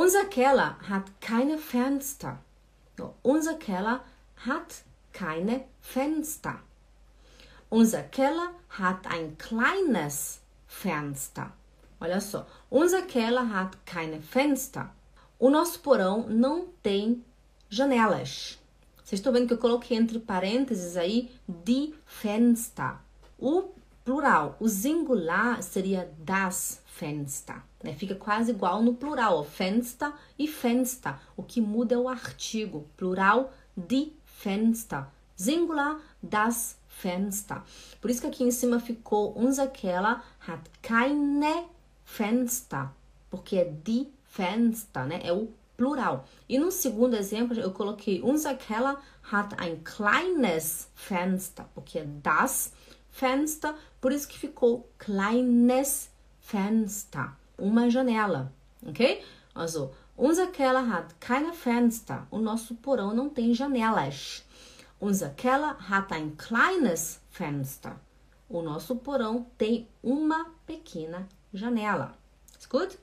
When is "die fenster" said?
21.48-23.00, 33.76-35.04, 43.66-45.04